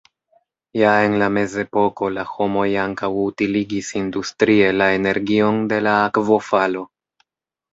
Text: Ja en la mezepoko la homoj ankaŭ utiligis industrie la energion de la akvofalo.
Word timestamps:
Ja 0.77 0.93
en 1.09 1.17
la 1.21 1.25
mezepoko 1.33 2.09
la 2.15 2.23
homoj 2.29 2.65
ankaŭ 2.85 3.09
utiligis 3.25 3.93
industrie 4.01 4.73
la 4.79 4.89
energion 4.97 5.61
de 5.75 5.83
la 5.91 5.95
akvofalo. 6.11 6.87